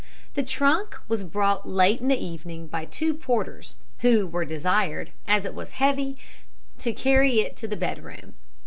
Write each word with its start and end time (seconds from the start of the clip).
The 0.33 0.41
trunk 0.41 0.97
was 1.07 1.23
brought 1.23 1.69
late 1.69 2.01
in 2.01 2.07
the 2.07 2.17
evening 2.17 2.65
by 2.65 2.85
two 2.85 3.13
porters, 3.13 3.75
who 3.99 4.25
were 4.25 4.45
desired, 4.45 5.11
as 5.27 5.45
it 5.45 5.53
was 5.53 5.69
heavy, 5.77 6.17
to 6.79 6.91
carry 6.91 7.41
it 7.41 7.55
to 7.57 7.67
the 7.67 7.77
bed 7.77 8.03
room. 8.03 8.33